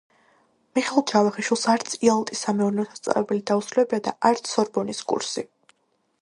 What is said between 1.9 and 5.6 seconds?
იალტის სამეურნეო სასწავლებელი დაუსრულებია და არც სორბონის კურსი.